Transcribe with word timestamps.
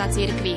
života 0.00 0.08
cirkvi. 0.08 0.54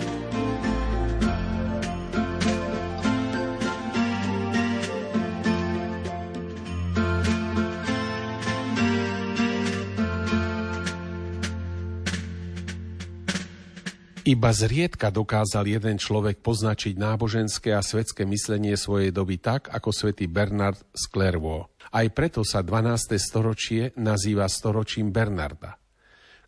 Iba 14.24 14.56
zriedka 14.56 15.12
dokázal 15.12 15.68
jeden 15.68 16.00
človek 16.00 16.40
poznačiť 16.40 16.96
náboženské 16.96 17.76
a 17.76 17.84
svetské 17.84 18.24
myslenie 18.24 18.80
svojej 18.80 19.12
doby 19.12 19.36
tak, 19.36 19.68
ako 19.68 19.92
svätý 19.92 20.32
Bernard 20.32 20.80
z 20.96 21.04
Clairvaux. 21.12 21.68
Aj 21.92 22.08
preto 22.08 22.48
sa 22.48 22.64
12. 22.64 23.20
storočie 23.20 23.92
nazýva 24.00 24.48
storočím 24.48 25.12
Bernarda. 25.12 25.76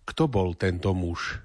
Kto 0.07 0.31
bol 0.31 0.55
tento 0.55 0.95
muž? 0.95 1.44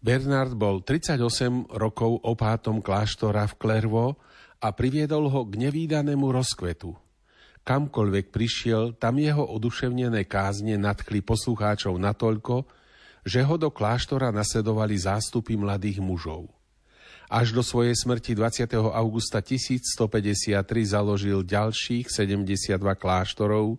Bernard 0.00 0.56
bol 0.56 0.80
38 0.80 1.76
rokov 1.76 2.24
opátom 2.24 2.80
kláštora 2.80 3.44
v 3.52 3.54
Clairvaux 3.60 4.16
a 4.56 4.72
priviedol 4.72 5.28
ho 5.28 5.44
k 5.44 5.60
nevýdanému 5.68 6.24
rozkvetu. 6.24 6.96
Kamkoľvek 7.60 8.32
prišiel, 8.32 8.96
tam 8.96 9.20
jeho 9.20 9.44
oduševnené 9.44 10.24
kázne 10.24 10.80
nadchli 10.80 11.20
poslucháčov 11.20 12.00
natoľko, 12.00 12.64
že 13.28 13.44
ho 13.44 13.60
do 13.60 13.68
kláštora 13.68 14.32
nasledovali 14.32 14.96
zástupy 14.96 15.60
mladých 15.60 16.00
mužov. 16.00 16.48
Až 17.28 17.52
do 17.52 17.60
svojej 17.60 17.92
smrti 17.92 18.32
20. 18.32 18.72
augusta 18.96 19.44
1153 19.44 20.64
založil 20.82 21.44
ďalších 21.44 22.08
72 22.08 22.80
kláštorov, 22.96 23.76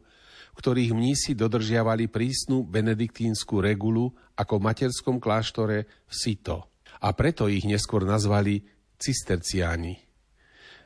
ktorých 0.58 0.92
mnísi 0.92 1.32
dodržiavali 1.34 2.12
prísnu 2.12 2.68
benediktínsku 2.68 3.64
regulu 3.64 4.12
ako 4.36 4.60
v 4.60 4.66
materskom 4.68 5.18
kláštore 5.18 5.88
v 5.88 6.14
Sito. 6.14 6.72
A 7.02 7.16
preto 7.16 7.48
ich 7.48 7.66
neskôr 7.66 8.04
nazvali 8.06 8.62
cisterciáni. 9.02 10.12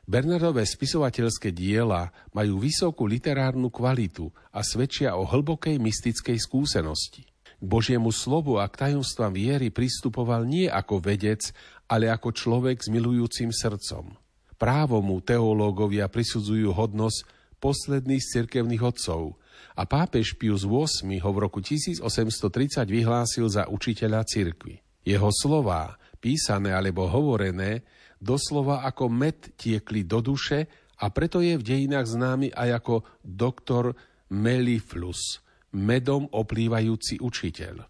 Bernardové 0.05 0.69
spisovateľské 0.69 1.49
diela 1.49 2.13
majú 2.30 2.61
vysokú 2.61 3.09
literárnu 3.09 3.73
kvalitu 3.73 4.30
a 4.53 4.61
svedčia 4.61 5.17
o 5.17 5.25
hlbokej 5.25 5.81
mystickej 5.81 6.38
skúsenosti. 6.38 7.25
K 7.58 7.63
Božiemu 7.66 8.13
slovu 8.13 8.61
a 8.61 8.69
k 8.69 8.86
tajomstvám 8.86 9.33
viery 9.33 9.73
pristupoval 9.73 10.45
nie 10.45 10.69
ako 10.69 11.02
vedec, 11.02 11.49
ale 11.89 12.13
ako 12.13 12.30
človek 12.38 12.86
s 12.86 12.88
milujúcim 12.93 13.49
srdcom. 13.49 14.13
Právo 14.61 15.02
mu 15.02 15.25
teológovia 15.25 16.05
prisudzujú 16.05 16.69
hodnosť 16.69 17.25
posledných 17.58 18.21
cirkevných 18.21 18.86
otcov 18.86 19.41
a 19.75 19.84
pápež 19.84 20.36
Pius 20.36 20.64
VIII 20.64 21.20
ho 21.22 21.30
v 21.31 21.42
roku 21.45 21.59
1830 21.59 22.86
vyhlásil 22.88 23.45
za 23.48 23.67
učiteľa 23.70 24.23
cirkvy. 24.25 24.81
Jeho 25.06 25.30
slová, 25.30 25.95
písané 26.17 26.73
alebo 26.73 27.06
hovorené, 27.06 27.86
doslova 28.17 28.88
ako 28.88 29.11
med 29.11 29.53
tiekli 29.59 30.08
do 30.08 30.23
duše 30.23 30.66
a 30.98 31.11
preto 31.11 31.44
je 31.44 31.59
v 31.59 31.64
dejinách 31.64 32.08
známy 32.08 32.50
aj 32.56 32.70
ako 32.83 32.95
doktor 33.22 33.94
Meliflus– 34.31 35.22
medom 35.76 36.31
oplývajúci 36.31 37.20
učiteľ. 37.20 37.83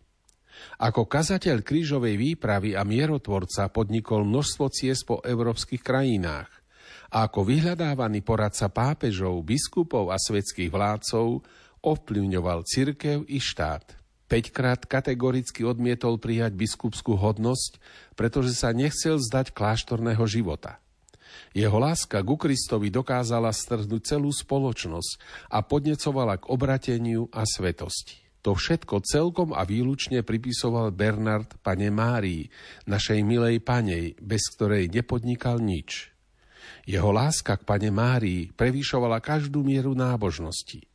Ako 0.82 1.06
kazateľ 1.06 1.62
krížovej 1.62 2.18
výpravy 2.18 2.74
a 2.74 2.82
mierotvorca 2.82 3.70
podnikol 3.70 4.26
množstvo 4.26 4.66
ciest 4.74 5.06
po 5.06 5.22
európskych 5.22 5.86
krajinách 5.86 6.50
a 7.14 7.28
ako 7.28 7.46
vyhľadávaný 7.46 8.22
poradca 8.26 8.70
pápežov, 8.72 9.42
biskupov 9.46 10.14
a 10.14 10.18
svetských 10.18 10.70
vládcov 10.70 11.44
ovplyvňoval 11.86 12.66
cirkev 12.66 13.26
i 13.30 13.38
štát. 13.38 13.98
Peťkrát 14.26 14.90
kategoricky 14.90 15.62
odmietol 15.62 16.18
prijať 16.18 16.58
biskupskú 16.58 17.14
hodnosť, 17.14 17.78
pretože 18.18 18.58
sa 18.58 18.74
nechcel 18.74 19.22
zdať 19.22 19.54
kláštorného 19.54 20.26
života– 20.26 20.82
jeho 21.56 21.80
láska 21.80 22.20
ku 22.24 22.36
Kristovi 22.36 22.92
dokázala 22.92 23.52
strhnúť 23.52 24.16
celú 24.16 24.32
spoločnosť 24.32 25.12
a 25.52 25.64
podnecovala 25.64 26.40
k 26.40 26.52
obrateniu 26.52 27.32
a 27.32 27.48
svetosti. 27.48 28.24
To 28.44 28.54
všetko 28.54 29.02
celkom 29.02 29.58
a 29.58 29.66
výlučne 29.66 30.22
pripisoval 30.22 30.94
Bernard 30.94 31.58
pane 31.66 31.90
Márii, 31.90 32.46
našej 32.86 33.26
milej 33.26 33.64
panej, 33.66 34.14
bez 34.22 34.54
ktorej 34.54 34.92
nepodnikal 34.94 35.58
nič. 35.58 36.15
Jeho 36.86 37.10
láska 37.10 37.58
k 37.58 37.66
pane 37.66 37.90
Márii 37.90 38.54
prevýšovala 38.54 39.18
každú 39.18 39.66
mieru 39.66 39.98
nábožnosti. 39.98 40.86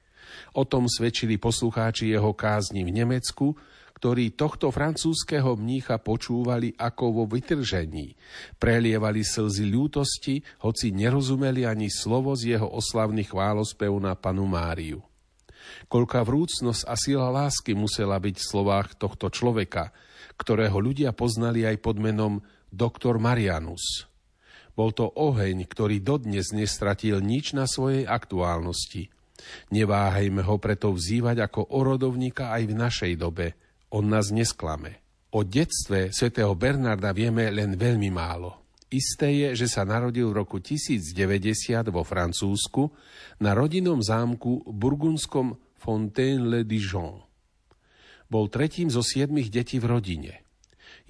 O 0.54 0.62
tom 0.62 0.86
svedčili 0.86 1.34
poslucháči 1.34 2.14
jeho 2.14 2.30
kázni 2.30 2.86
v 2.86 2.94
Nemecku, 2.94 3.58
ktorí 3.98 4.32
tohto 4.32 4.72
francúzského 4.72 5.58
mnícha 5.58 6.00
počúvali 6.00 6.72
ako 6.78 7.04
vo 7.20 7.24
vytržení. 7.28 8.16
Prelievali 8.56 9.20
slzy 9.20 9.68
ľútosti, 9.68 10.40
hoci 10.64 10.94
nerozumeli 10.94 11.68
ani 11.68 11.92
slovo 11.92 12.32
z 12.32 12.56
jeho 12.56 12.70
oslavných 12.70 13.28
chválospev 13.28 13.92
na 14.00 14.16
panu 14.16 14.48
Máriu. 14.48 15.04
Koľká 15.90 16.24
vrúcnosť 16.24 16.88
a 16.88 16.94
sila 16.96 17.28
lásky 17.28 17.76
musela 17.76 18.16
byť 18.16 18.40
v 18.40 18.48
slovách 18.48 18.96
tohto 18.96 19.28
človeka, 19.28 19.92
ktorého 20.40 20.80
ľudia 20.80 21.12
poznali 21.12 21.68
aj 21.68 21.76
pod 21.84 22.00
menom 22.00 22.40
doktor 22.72 23.20
Marianus. 23.20 24.09
Bol 24.74 24.94
to 24.94 25.08
oheň, 25.08 25.66
ktorý 25.66 26.02
dodnes 26.02 26.52
nestratil 26.54 27.22
nič 27.22 27.52
na 27.52 27.64
svojej 27.68 28.06
aktuálnosti. 28.06 29.10
Neváhajme 29.72 30.44
ho 30.44 30.56
preto 30.60 30.92
vzývať 30.92 31.48
ako 31.48 31.72
orodovníka 31.72 32.52
aj 32.52 32.62
v 32.68 32.74
našej 32.74 33.14
dobe– 33.18 33.46
on 33.90 34.06
nás 34.06 34.30
nesklame. 34.30 35.02
O 35.34 35.42
detstve 35.42 36.14
svätého 36.14 36.54
Bernarda 36.54 37.10
vieme 37.10 37.50
len 37.50 37.74
veľmi 37.74 38.10
málo. 38.10 38.62
Isté 38.90 39.30
je, 39.34 39.48
že 39.62 39.66
sa 39.70 39.86
narodil 39.86 40.30
v 40.30 40.42
roku 40.42 40.58
1090 40.58 41.14
vo 41.94 42.02
Francúzsku 42.02 42.90
na 43.38 43.54
rodinnom 43.54 44.02
zámku 44.02 44.66
burgundskom 44.66 45.54
Fontaine-le-Dijon. 45.78 47.22
Bol 48.30 48.46
tretím 48.50 48.90
zo 48.90 49.02
siedmých 49.02 49.50
detí 49.50 49.78
v 49.78 49.90
rodine. 49.90 50.32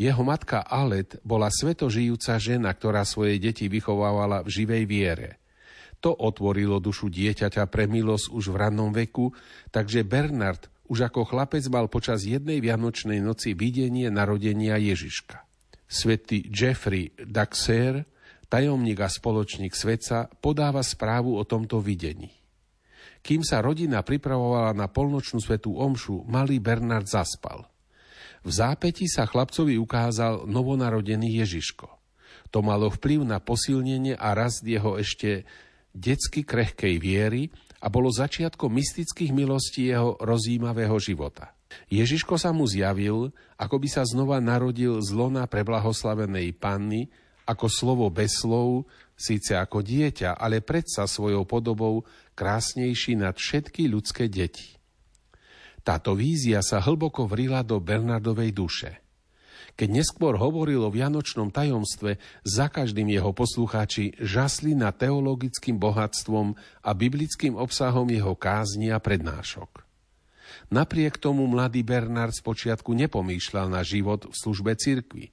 Jeho 0.00 0.22
matka 0.24 0.64
Alet 0.64 1.20
bola 1.22 1.52
svetožijúca 1.52 2.40
žena, 2.40 2.72
ktorá 2.72 3.04
svoje 3.04 3.36
deti 3.36 3.68
vychovávala 3.68 4.40
v 4.44 4.48
živej 4.48 4.84
viere. 4.88 5.30
To 6.00 6.16
otvorilo 6.16 6.80
dušu 6.80 7.12
dieťaťa 7.12 7.68
pre 7.68 7.84
milosť 7.84 8.32
už 8.32 8.44
v 8.50 8.56
rannom 8.56 8.88
veku, 8.90 9.36
takže 9.68 10.00
Bernard 10.08 10.72
už 10.90 11.06
ako 11.06 11.22
chlapec 11.22 11.62
mal 11.70 11.86
počas 11.86 12.26
jednej 12.26 12.58
vianočnej 12.58 13.22
noci 13.22 13.54
videnie 13.54 14.10
narodenia 14.10 14.74
Ježiška. 14.80 15.46
Svetý 15.86 16.42
Jeffrey 16.50 17.14
Daxer, 17.14 18.02
tajomník 18.50 18.98
a 18.98 19.06
spoločník 19.06 19.70
sveca, 19.70 20.26
podáva 20.42 20.82
správu 20.82 21.38
o 21.38 21.46
tomto 21.46 21.78
videní. 21.78 22.34
Kým 23.22 23.46
sa 23.46 23.62
rodina 23.62 24.02
pripravovala 24.02 24.74
na 24.74 24.90
polnočnú 24.90 25.38
svetú 25.38 25.78
omšu, 25.78 26.26
malý 26.26 26.58
Bernard 26.58 27.06
zaspal. 27.06 27.69
V 28.40 28.50
zápäti 28.50 29.04
sa 29.04 29.28
chlapcovi 29.28 29.76
ukázal 29.76 30.48
novonarodený 30.48 31.44
Ježiško. 31.44 31.88
To 32.50 32.64
malo 32.64 32.90
vplyv 32.90 33.22
na 33.22 33.38
posilnenie 33.38 34.16
a 34.16 34.32
rast 34.32 34.64
jeho 34.64 34.96
ešte 34.96 35.44
detsky 35.92 36.42
krehkej 36.42 36.96
viery 36.98 37.52
a 37.80 37.86
bolo 37.92 38.10
začiatkom 38.10 38.72
mystických 38.72 39.30
milostí 39.30 39.92
jeho 39.92 40.18
rozjímavého 40.18 40.96
života. 40.98 41.54
Ježiško 41.86 42.34
sa 42.34 42.50
mu 42.50 42.66
zjavil, 42.66 43.30
ako 43.54 43.76
by 43.78 43.88
sa 43.88 44.02
znova 44.02 44.42
narodil 44.42 44.98
z 44.98 45.14
lona 45.14 45.46
preblahoslavenej 45.46 46.58
panny, 46.58 47.06
ako 47.46 47.66
slovo 47.70 48.06
bez 48.10 48.42
slov, 48.42 48.86
síce 49.14 49.54
ako 49.54 49.82
dieťa, 49.82 50.38
ale 50.38 50.64
predsa 50.64 51.06
svojou 51.06 51.46
podobou 51.46 52.02
krásnejší 52.34 53.18
nad 53.18 53.38
všetky 53.38 53.86
ľudské 53.86 54.26
deti. 54.26 54.79
Táto 55.80 56.12
vízia 56.12 56.60
sa 56.60 56.80
hlboko 56.80 57.24
vrila 57.24 57.64
do 57.64 57.80
Bernardovej 57.80 58.50
duše– 58.52 58.92
keď 59.80 59.88
neskôr 60.02 60.36
hovoril 60.36 60.84
o 60.84 60.92
vianočnom 60.92 61.48
tajomstve, 61.48 62.20
za 62.44 62.66
každým 62.68 63.08
jeho 63.08 63.32
poslucháči 63.32 64.12
žasli 64.20 64.76
na 64.76 64.92
teologickým 64.92 65.80
bohatstvom 65.80 66.52
a 66.84 66.90
biblickým 66.92 67.56
obsahom 67.56 68.04
jeho 68.12 68.36
kázni 68.36 68.92
a 68.92 69.00
prednášok. 69.00 69.86
Napriek 70.68 71.16
tomu 71.16 71.46
mladý 71.48 71.80
Bernard 71.80 72.34
spočiatku 72.34 72.92
nepomýšľal 72.92 73.72
na 73.72 73.80
život 73.80 74.28
v 74.28 74.34
službe 74.34 74.76
cirkvi. 74.76 75.32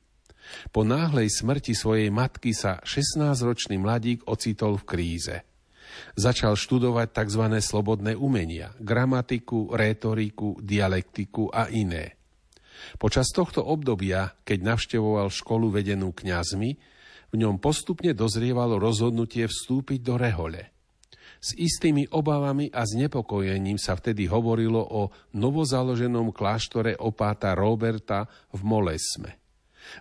Po 0.71 0.87
náhlej 0.87 1.27
smrti 1.27 1.75
svojej 1.75 2.07
matky 2.07 2.55
sa 2.55 2.79
16-ročný 2.87 3.75
mladík 3.81 4.23
ocitol 4.31 4.79
v 4.79 4.87
kríze. 4.87 5.35
Začal 6.17 6.57
študovať 6.57 7.07
tzv. 7.13 7.43
slobodné 7.61 8.13
umenia, 8.17 8.73
gramatiku, 8.77 9.73
rétoriku, 9.73 10.57
dialektiku 10.59 11.49
a 11.49 11.69
iné. 11.69 12.17
Počas 13.01 13.33
tohto 13.33 13.65
obdobia, 13.65 14.37
keď 14.45 14.75
navštevoval 14.75 15.33
školu 15.33 15.73
vedenú 15.73 16.13
kňazmi, 16.13 16.71
v 17.27 17.35
ňom 17.35 17.59
postupne 17.59 18.15
dozrievalo 18.15 18.79
rozhodnutie 18.79 19.49
vstúpiť 19.49 19.99
do 19.99 20.15
rehole. 20.15 20.61
S 21.37 21.53
istými 21.53 22.09
obavami 22.09 22.71
a 22.73 22.81
znepokojením 22.81 23.77
sa 23.77 23.93
vtedy 23.93 24.25
hovorilo 24.25 24.81
o 24.81 25.13
novozaloženom 25.37 26.33
kláštore 26.33 26.97
opáta 26.97 27.53
Roberta 27.53 28.25
v 28.55 28.61
Molesme. 28.65 29.37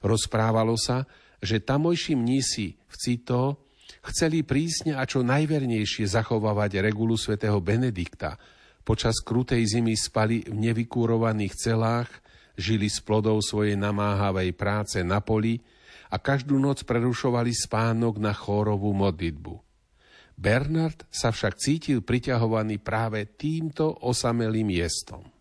Rozprávalo 0.01 0.81
sa, 0.81 1.05
že 1.43 1.61
tamojší 1.61 2.17
mnísi 2.17 2.81
v 2.81 2.95
Cito 2.97 3.66
chceli 4.11 4.43
prísne 4.47 4.95
a 4.95 5.05
čo 5.05 5.23
najvernejšie 5.27 6.07
zachovávať 6.07 6.81
regulu 6.81 7.19
svätého 7.19 7.59
Benedikta. 7.59 8.39
Počas 8.87 9.19
krutej 9.21 9.67
zimy 9.67 9.99
spali 9.99 10.47
v 10.47 10.55
nevykúrovaných 10.71 11.55
celách, 11.59 12.11
žili 12.57 12.87
s 12.89 13.03
plodou 13.03 13.43
svojej 13.43 13.75
namáhavej 13.75 14.55
práce 14.55 14.99
na 15.03 15.19
poli 15.21 15.59
a 16.09 16.17
každú 16.23 16.57
noc 16.57 16.87
prerušovali 16.87 17.53
spánok 17.53 18.23
na 18.23 18.33
chórovú 18.33 18.95
modlitbu. 18.95 19.55
Bernard 20.37 21.09
sa 21.09 21.33
však 21.33 21.57
cítil 21.57 22.05
priťahovaný 22.05 22.81
práve 22.81 23.25
týmto 23.37 23.91
osamelým 24.05 24.69
miestom. 24.69 25.36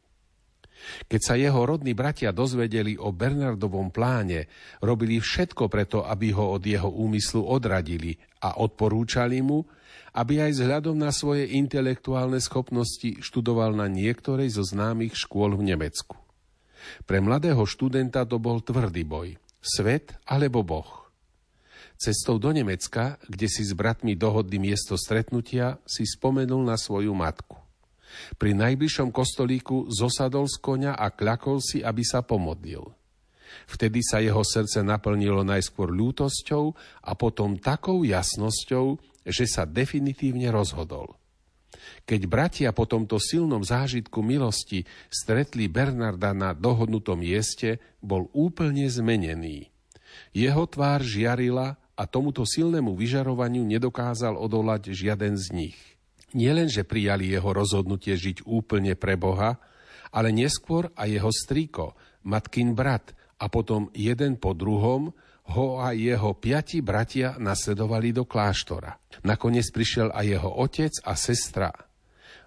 Keď 1.05 1.21
sa 1.21 1.35
jeho 1.37 1.61
rodní 1.65 1.93
bratia 1.97 2.29
dozvedeli 2.35 2.97
o 2.99 3.09
Bernardovom 3.13 3.89
pláne, 3.89 4.47
robili 4.81 5.17
všetko 5.21 5.69
preto, 5.69 6.05
aby 6.05 6.33
ho 6.33 6.55
od 6.55 6.63
jeho 6.63 6.89
úmyslu 6.89 7.45
odradili 7.45 8.17
a 8.41 8.61
odporúčali 8.61 9.41
mu, 9.41 9.65
aby 10.15 10.47
aj 10.47 10.51
vzhľadom 10.55 10.95
na 10.95 11.11
svoje 11.11 11.59
intelektuálne 11.59 12.39
schopnosti 12.39 13.19
študoval 13.19 13.75
na 13.75 13.91
niektorej 13.91 14.55
zo 14.55 14.63
známych 14.63 15.17
škôl 15.17 15.59
v 15.59 15.75
Nemecku. 15.75 16.15
Pre 17.03 17.17
mladého 17.19 17.65
študenta 17.65 18.23
to 18.23 18.37
bol 18.37 18.61
tvrdý 18.61 19.03
boj. 19.03 19.35
Svet 19.59 20.13
alebo 20.29 20.61
Boh. 20.61 21.09
Cestou 21.95 22.37
do 22.37 22.51
Nemecka, 22.51 23.17
kde 23.25 23.47
si 23.49 23.63
s 23.65 23.71
bratmi 23.73 24.13
dohodli 24.19 24.59
miesto 24.61 24.99
stretnutia, 24.99 25.79
si 25.87 26.03
spomenul 26.05 26.61
na 26.61 26.75
svoju 26.75 27.15
matku. 27.15 27.64
Pri 28.35 28.51
najbližšom 28.57 29.09
kostolíku 29.13 29.89
zosadol 29.91 30.45
z 30.49 30.57
konia 30.61 30.93
a 30.95 31.11
kľakol 31.11 31.59
si, 31.59 31.81
aby 31.81 32.03
sa 32.03 32.21
pomodlil. 32.25 32.83
Vtedy 33.65 34.03
sa 34.03 34.19
jeho 34.19 34.43
srdce 34.43 34.83
naplnilo 34.83 35.41
najskôr 35.47 35.89
ľútosťou 35.89 36.75
a 37.07 37.11
potom 37.15 37.55
takou 37.55 38.03
jasnosťou, 38.03 38.99
že 39.25 39.45
sa 39.47 39.63
definitívne 39.65 40.51
rozhodol. 40.51 41.17
Keď 42.05 42.21
bratia 42.29 42.69
po 42.73 42.85
tomto 42.85 43.17
silnom 43.17 43.61
zážitku 43.65 44.21
milosti 44.21 44.85
stretli 45.09 45.65
Bernarda 45.65 46.33
na 46.33 46.53
dohodnutom 46.53 47.17
mieste, 47.17 47.81
bol 48.01 48.29
úplne 48.33 48.85
zmenený. 48.85 49.73
Jeho 50.31 50.63
tvár 50.69 51.01
žiarila 51.01 51.75
a 51.95 52.03
tomuto 52.05 52.43
silnému 52.43 52.93
vyžarovaniu 52.93 53.63
nedokázal 53.63 54.35
odolať 54.35 54.91
žiaden 54.91 55.39
z 55.39 55.47
nich. 55.55 55.79
Nielen, 56.33 56.71
že 56.71 56.87
prijali 56.87 57.29
jeho 57.29 57.53
rozhodnutie 57.53 58.17
žiť 58.17 58.49
úplne 58.49 58.97
pre 58.97 59.13
Boha, 59.19 59.61
ale 60.15 60.31
neskôr 60.31 60.89
aj 60.95 61.09
jeho 61.11 61.31
strýko, 61.31 61.85
matkin 62.25 62.73
brat 62.73 63.13
a 63.37 63.51
potom 63.51 63.91
jeden 63.93 64.39
po 64.39 64.55
druhom 64.55 65.11
ho 65.53 65.67
a 65.77 65.93
jeho 65.93 66.33
piati 66.33 66.81
bratia 66.81 67.37
nasledovali 67.37 68.09
do 68.09 68.25
kláštora. 68.25 68.97
Nakoniec 69.27 69.69
prišiel 69.69 70.09
aj 70.09 70.25
jeho 70.25 70.49
otec 70.49 70.93
a 71.05 71.13
sestra. 71.13 71.69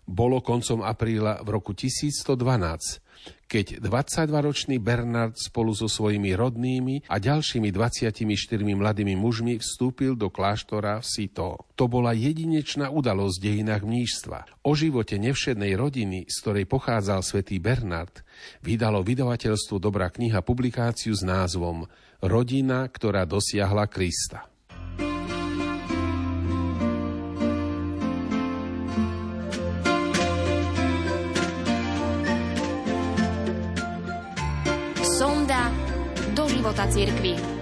Bolo 0.08 0.40
koncom 0.40 0.80
apríla 0.80 1.44
v 1.44 1.48
roku 1.52 1.76
1112, 1.76 2.24
keď 3.44 3.76
22-ročný 3.76 4.80
Bernard 4.80 5.36
spolu 5.36 5.76
so 5.76 5.84
svojimi 5.84 6.32
rodnými 6.32 7.04
a 7.12 7.20
ďalšími 7.20 7.68
24 7.68 8.16
mladými 8.56 9.12
mužmi 9.20 9.60
vstúpil 9.60 10.16
do 10.16 10.32
kláštora 10.32 11.04
v 11.04 11.06
Sito. 11.12 11.60
To 11.76 11.84
bola 11.92 12.16
jedinečná 12.16 12.88
udalosť 12.88 13.36
v 13.36 13.44
dejinách 13.44 13.84
mnížstva. 13.84 14.64
O 14.64 14.72
živote 14.72 15.20
nevšednej 15.20 15.76
rodiny, 15.76 16.24
z 16.24 16.36
ktorej 16.40 16.64
pochádzal 16.64 17.20
svätý 17.20 17.60
Bernard, 17.60 18.24
vydalo 18.64 19.04
vydavateľstvo 19.04 19.76
Dobrá 19.76 20.08
kniha 20.08 20.40
publikáciu 20.40 21.12
s 21.12 21.20
názvom 21.20 21.84
Rodina, 22.24 22.88
ktorá 22.88 23.28
dosiahla 23.28 23.84
Krista. 23.92 24.47
Církvy. 36.90 37.57